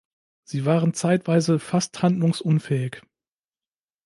Sie 0.45 0.65
waren 0.65 0.95
zeitweise 0.95 1.59
fast 1.59 2.01
handlungsunfähig. 2.01 3.03